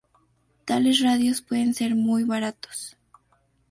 Tales 0.65 0.99
radios 1.01 1.43
pueden 1.43 1.75
ser 1.75 1.93
muy 1.93 2.23
baratos. 2.23 2.97